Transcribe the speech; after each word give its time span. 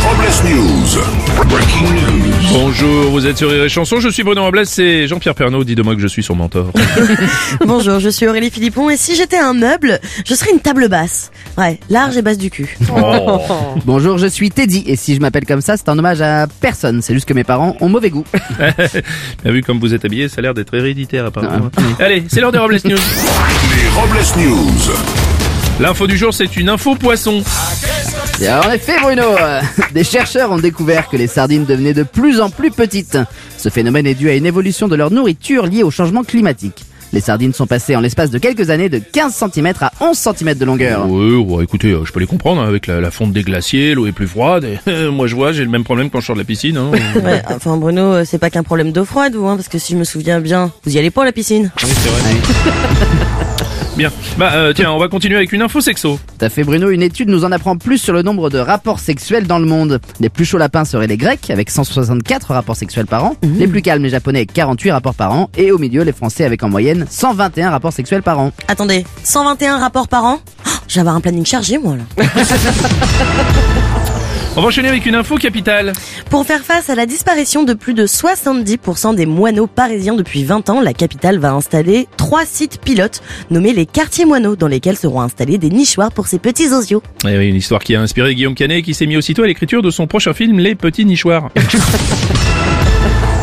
Les 0.00 0.06
Robles 0.06 0.48
News. 0.48 1.46
Breaking 1.48 1.92
news. 1.92 2.32
Bonjour, 2.52 3.10
vous 3.10 3.26
êtes 3.26 3.36
sur 3.36 3.50
Rire 3.50 3.64
et 3.64 3.68
Chanson, 3.68 4.00
je 4.00 4.08
suis 4.08 4.22
Bruno 4.22 4.42
Robles 4.42 4.64
et 4.78 5.06
Jean-Pierre 5.06 5.34
Pernaud 5.34 5.62
dit 5.64 5.74
de 5.74 5.82
moi 5.82 5.94
que 5.94 6.00
je 6.00 6.06
suis 6.06 6.22
son 6.22 6.34
mentor. 6.34 6.72
Bonjour, 7.66 8.00
je 8.00 8.08
suis 8.08 8.26
Aurélie 8.26 8.50
Philippon 8.50 8.88
et 8.88 8.96
si 8.96 9.14
j'étais 9.14 9.36
un 9.36 9.52
meuble, 9.52 10.00
je 10.26 10.34
serais 10.34 10.52
une 10.52 10.60
table 10.60 10.88
basse. 10.88 11.30
Ouais, 11.58 11.78
large 11.90 12.16
et 12.16 12.22
basse 12.22 12.38
du 12.38 12.50
cul. 12.50 12.78
Bonjour, 13.84 14.16
je 14.16 14.26
suis 14.26 14.50
Teddy 14.50 14.84
et 14.86 14.96
si 14.96 15.14
je 15.14 15.20
m'appelle 15.20 15.44
comme 15.44 15.60
ça, 15.60 15.76
c'est 15.76 15.88
un 15.88 15.98
hommage 15.98 16.22
à 16.22 16.46
personne. 16.60 17.02
C'est 17.02 17.12
juste 17.12 17.28
que 17.28 17.34
mes 17.34 17.44
parents 17.44 17.76
ont 17.80 17.88
mauvais 17.88 18.10
goût. 18.10 18.24
Bien 18.58 19.52
vu 19.52 19.62
comme 19.62 19.80
vous 19.80 19.92
êtes 19.92 20.04
habillé, 20.04 20.28
ça 20.28 20.36
a 20.38 20.42
l'air 20.42 20.54
d'être 20.54 20.72
héréditaire 20.72 21.26
apparemment. 21.26 21.70
Allez, 21.98 22.24
c'est 22.28 22.40
l'heure 22.40 22.52
des 22.52 22.58
Robles 22.58 22.78
News. 22.84 22.98
Les 23.76 23.88
Robles 24.00 24.48
News. 24.48 24.92
L'info 25.80 26.06
du 26.06 26.18
jour, 26.18 26.34
c'est 26.34 26.56
une 26.56 26.68
info 26.68 26.94
poisson. 26.94 27.42
Et 28.40 28.48
en 28.48 28.72
effet, 28.72 28.98
Bruno, 29.02 29.22
euh, 29.22 29.60
des 29.94 30.04
chercheurs 30.04 30.50
ont 30.50 30.58
découvert 30.58 31.08
que 31.08 31.16
les 31.16 31.26
sardines 31.26 31.64
devenaient 31.66 31.94
de 31.94 32.04
plus 32.04 32.40
en 32.40 32.48
plus 32.50 32.70
petites. 32.70 33.18
Ce 33.58 33.68
phénomène 33.68 34.06
est 34.06 34.14
dû 34.14 34.30
à 34.30 34.34
une 34.34 34.46
évolution 34.46 34.88
de 34.88 34.96
leur 34.96 35.10
nourriture 35.10 35.66
liée 35.66 35.82
au 35.82 35.90
changement 35.90 36.22
climatique. 36.24 36.84
Les 37.12 37.20
sardines 37.20 37.52
sont 37.52 37.66
passées 37.66 37.96
en 37.96 38.00
l'espace 38.00 38.30
de 38.30 38.38
quelques 38.38 38.70
années 38.70 38.88
de 38.88 38.98
15 38.98 39.44
cm 39.52 39.72
à 39.80 39.92
11 40.00 40.16
cm 40.16 40.54
de 40.54 40.64
longueur. 40.64 41.10
Ouais, 41.10 41.34
ouais, 41.34 41.64
écoutez, 41.64 41.90
euh, 41.90 42.04
je 42.04 42.12
peux 42.12 42.20
les 42.20 42.26
comprendre, 42.26 42.62
hein, 42.62 42.68
avec 42.68 42.86
la, 42.86 43.00
la 43.00 43.10
fonte 43.10 43.32
des 43.32 43.42
glaciers, 43.42 43.94
l'eau 43.94 44.06
est 44.06 44.12
plus 44.12 44.28
froide. 44.28 44.64
Et, 44.64 44.78
euh, 44.88 45.10
moi 45.10 45.26
je 45.26 45.34
vois, 45.34 45.52
j'ai 45.52 45.64
le 45.64 45.70
même 45.70 45.84
problème 45.84 46.08
quand 46.08 46.20
je 46.20 46.26
sors 46.26 46.36
de 46.36 46.40
la 46.40 46.46
piscine. 46.46 46.76
Hein. 46.76 46.92
Ouais, 47.24 47.42
enfin 47.48 47.76
Bruno, 47.76 48.02
euh, 48.02 48.24
c'est 48.24 48.38
pas 48.38 48.50
qu'un 48.50 48.62
problème 48.62 48.92
d'eau 48.92 49.04
froide, 49.04 49.34
vous, 49.34 49.46
hein, 49.46 49.56
parce 49.56 49.68
que 49.68 49.78
si 49.78 49.92
je 49.94 49.98
me 49.98 50.04
souviens 50.04 50.40
bien, 50.40 50.70
vous 50.84 50.94
y 50.94 50.98
allez 50.98 51.10
pas 51.10 51.22
à 51.22 51.24
la 51.26 51.32
piscine? 51.32 51.70
Oui, 51.82 51.90
c'est 51.90 52.08
vrai. 52.08 53.26
Bien. 54.00 54.10
Bah 54.38 54.52
euh, 54.54 54.72
tiens, 54.72 54.90
on 54.92 54.98
va 54.98 55.08
continuer 55.08 55.36
avec 55.36 55.52
une 55.52 55.60
info 55.60 55.82
sexo. 55.82 56.18
Tout 56.38 56.42
à 56.42 56.48
fait, 56.48 56.64
Bruno, 56.64 56.88
une 56.88 57.02
étude 57.02 57.28
nous 57.28 57.44
en 57.44 57.52
apprend 57.52 57.76
plus 57.76 57.98
sur 57.98 58.14
le 58.14 58.22
nombre 58.22 58.48
de 58.48 58.56
rapports 58.58 58.98
sexuels 58.98 59.46
dans 59.46 59.58
le 59.58 59.66
monde. 59.66 60.00
Les 60.20 60.30
plus 60.30 60.46
chauds 60.46 60.56
lapins 60.56 60.86
seraient 60.86 61.06
les 61.06 61.18
Grecs, 61.18 61.50
avec 61.50 61.68
164 61.68 62.54
rapports 62.54 62.76
sexuels 62.76 63.04
par 63.04 63.26
an. 63.26 63.36
Les 63.42 63.68
plus 63.68 63.82
calmes, 63.82 64.02
les 64.02 64.08
Japonais, 64.08 64.38
avec 64.38 64.54
48 64.54 64.92
rapports 64.92 65.14
par 65.14 65.32
an. 65.34 65.50
Et 65.54 65.70
au 65.70 65.76
milieu, 65.76 66.02
les 66.02 66.12
Français, 66.12 66.46
avec 66.46 66.62
en 66.62 66.70
moyenne 66.70 67.04
121 67.10 67.68
rapports 67.68 67.92
sexuels 67.92 68.22
par 68.22 68.38
an. 68.38 68.52
Attendez, 68.68 69.04
121 69.22 69.76
rapports 69.76 70.08
par 70.08 70.24
an? 70.24 70.38
Oh, 70.66 70.70
Je 70.88 70.94
vais 70.94 71.00
avoir 71.00 71.16
un 71.16 71.20
planning 71.20 71.44
chargé, 71.44 71.76
moi, 71.76 71.96
là. 71.98 72.24
On 74.60 74.62
va 74.62 74.68
enchaîner 74.68 74.90
avec 74.90 75.06
une 75.06 75.14
info 75.14 75.36
capitale. 75.36 75.94
Pour 76.28 76.44
faire 76.44 76.60
face 76.60 76.90
à 76.90 76.94
la 76.94 77.06
disparition 77.06 77.62
de 77.62 77.72
plus 77.72 77.94
de 77.94 78.06
70% 78.06 79.14
des 79.14 79.24
moineaux 79.24 79.66
parisiens 79.66 80.14
depuis 80.14 80.44
20 80.44 80.68
ans, 80.68 80.82
la 80.82 80.92
capitale 80.92 81.38
va 81.38 81.52
installer 81.52 82.08
trois 82.18 82.44
sites 82.44 82.78
pilotes 82.78 83.22
nommés 83.50 83.72
les 83.72 83.86
quartiers 83.86 84.26
moineaux 84.26 84.56
dans 84.56 84.68
lesquels 84.68 84.98
seront 84.98 85.22
installés 85.22 85.56
des 85.56 85.70
nichoirs 85.70 86.12
pour 86.12 86.26
ces 86.26 86.38
petits 86.38 86.74
osios. 86.74 87.02
Eh 87.26 87.38
oui, 87.38 87.48
une 87.48 87.56
histoire 87.56 87.82
qui 87.82 87.96
a 87.96 88.02
inspiré 88.02 88.34
Guillaume 88.34 88.54
Canet 88.54 88.84
qui 88.84 88.92
s'est 88.92 89.06
mis 89.06 89.16
aussitôt 89.16 89.44
à 89.44 89.46
l'écriture 89.46 89.80
de 89.80 89.90
son 89.90 90.06
prochain 90.06 90.34
film 90.34 90.58
Les 90.58 90.74
Petits 90.74 91.06
Nichoirs. 91.06 91.48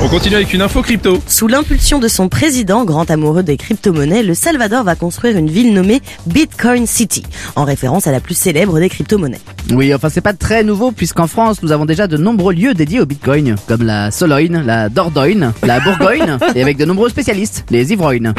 On 0.00 0.08
continue 0.08 0.36
avec 0.36 0.54
une 0.54 0.62
info 0.62 0.80
crypto. 0.80 1.20
Sous 1.26 1.48
l'impulsion 1.48 1.98
de 1.98 2.06
son 2.06 2.28
président, 2.28 2.84
grand 2.84 3.10
amoureux 3.10 3.42
des 3.42 3.56
crypto-monnaies, 3.56 4.22
le 4.22 4.32
Salvador 4.32 4.84
va 4.84 4.94
construire 4.94 5.36
une 5.36 5.50
ville 5.50 5.74
nommée 5.74 6.00
Bitcoin 6.26 6.86
City, 6.86 7.24
en 7.56 7.64
référence 7.64 8.06
à 8.06 8.12
la 8.12 8.20
plus 8.20 8.36
célèbre 8.36 8.78
des 8.78 8.88
crypto-monnaies. 8.88 9.40
Oui, 9.72 9.92
enfin 9.92 10.08
c'est 10.08 10.20
pas 10.20 10.34
très 10.34 10.62
nouveau 10.62 10.92
puisqu'en 10.92 11.26
France 11.26 11.64
nous 11.64 11.72
avons 11.72 11.84
déjà 11.84 12.06
de 12.06 12.16
nombreux 12.16 12.54
lieux 12.54 12.74
dédiés 12.74 13.00
au 13.00 13.06
Bitcoin, 13.06 13.56
comme 13.66 13.82
la 13.82 14.12
Sologne, 14.12 14.62
la 14.64 14.88
Dordogne, 14.88 15.50
la 15.64 15.80
Bourgogne, 15.80 16.38
et 16.54 16.62
avec 16.62 16.76
de 16.76 16.84
nombreux 16.84 17.08
spécialistes, 17.08 17.64
les 17.70 17.92
ivrognes. 17.92 18.32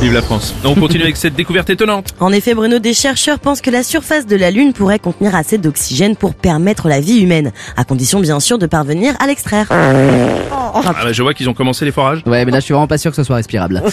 Vive 0.00 0.12
la 0.12 0.20
France. 0.20 0.54
On 0.64 0.74
continue 0.74 1.04
avec 1.04 1.16
cette 1.16 1.34
découverte 1.34 1.70
étonnante. 1.70 2.08
En 2.20 2.30
effet, 2.30 2.52
Bruno, 2.54 2.78
des 2.78 2.92
chercheurs 2.92 3.38
pensent 3.38 3.62
que 3.62 3.70
la 3.70 3.82
surface 3.82 4.26
de 4.26 4.36
la 4.36 4.50
Lune 4.50 4.74
pourrait 4.74 4.98
contenir 4.98 5.34
assez 5.34 5.56
d'oxygène 5.56 6.16
pour 6.16 6.34
permettre 6.34 6.88
la 6.88 7.00
vie 7.00 7.20
humaine, 7.20 7.50
à 7.78 7.84
condition 7.84 8.20
bien 8.20 8.38
sûr 8.38 8.58
de 8.58 8.66
parvenir 8.66 9.14
à 9.20 9.26
l'extraire. 9.26 9.68
Ah 9.70 10.82
bah, 10.84 11.12
je 11.12 11.22
vois 11.22 11.32
qu'ils 11.32 11.48
ont 11.48 11.54
commencé 11.54 11.86
les 11.86 11.92
forages. 11.92 12.20
Ouais, 12.26 12.44
mais 12.44 12.52
là 12.52 12.60
je 12.60 12.64
suis 12.66 12.74
vraiment 12.74 12.86
pas 12.86 12.98
sûr 12.98 13.10
que 13.10 13.16
ce 13.16 13.24
soit 13.24 13.36
respirable. 13.36 13.82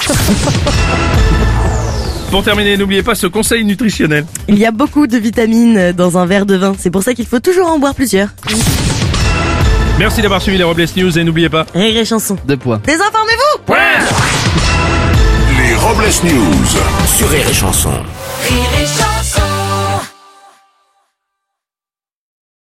Pour 2.31 2.43
terminer, 2.43 2.75
n'oubliez 2.77 3.03
pas 3.03 3.15
ce 3.15 3.27
conseil 3.27 3.63
nutritionnel. 3.63 4.25
Il 4.49 4.57
y 4.57 4.65
a 4.65 4.71
beaucoup 4.71 5.07
de 5.07 5.17
vitamines 5.17 5.93
dans 5.93 6.17
un 6.17 6.25
verre 6.25 6.45
de 6.45 6.55
vin, 6.55 6.73
c'est 6.77 6.89
pour 6.91 7.03
ça 7.03 7.13
qu'il 7.13 7.27
faut 7.27 7.39
toujours 7.39 7.67
en 7.67 7.79
boire 7.79 7.95
plusieurs. 7.95 8.29
Merci 9.99 10.21
d'avoir 10.23 10.41
suivi 10.41 10.57
les 10.57 10.63
Robles 10.63 10.85
News 10.97 11.17
et 11.17 11.23
n'oubliez 11.23 11.49
pas. 11.49 11.65
Rire 11.75 11.95
et 11.95 12.05
chanson. 12.05 12.35
Deux 12.45 12.57
points. 12.57 12.81
Désinformez-vous 12.85 13.73
Les 13.73 13.73
Robles 15.83 16.23
News. 16.23 16.67
Sur 17.17 17.29
Rire 17.29 17.49
et 17.49 17.53
Chanson. 17.53 17.89
Rire 17.89 18.69
et 18.81 18.85
chanson 18.85 19.12